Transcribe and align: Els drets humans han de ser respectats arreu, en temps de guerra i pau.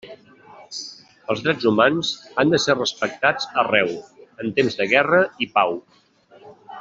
Els 1.33 1.43
drets 1.47 1.67
humans 1.71 2.13
han 2.43 2.55
de 2.55 2.61
ser 2.65 2.75
respectats 2.79 3.47
arreu, 3.65 3.93
en 4.45 4.49
temps 4.61 4.79
de 4.81 4.89
guerra 4.95 5.21
i 5.47 5.53
pau. 5.59 5.77